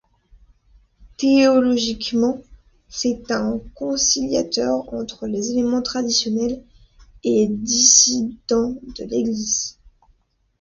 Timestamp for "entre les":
4.91-5.51